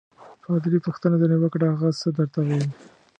[0.43, 2.69] پادري پوښتنه ځینې وکړه: هغه څه درته ویل؟